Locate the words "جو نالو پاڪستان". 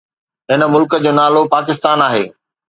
1.03-1.97